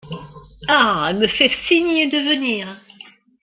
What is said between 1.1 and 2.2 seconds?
me fait signe de